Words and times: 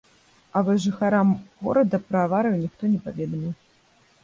А 0.59 0.63
вос 0.67 0.79
жыхарам 0.85 1.29
горада 1.67 1.97
пра 2.07 2.25
аварыю 2.29 2.57
ніхто 2.65 2.83
не 2.97 3.05
паведаміў. 3.07 3.51